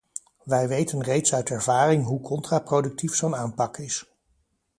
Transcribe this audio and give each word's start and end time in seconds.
Wij 0.43 0.67
weten 0.67 1.01
reeds 1.03 1.33
uit 1.33 1.49
ervaring 1.49 2.05
hoe 2.05 2.21
contraproductief 2.21 3.15
zo’n 3.15 3.35
aanpak 3.35 3.77
is. 3.77 4.11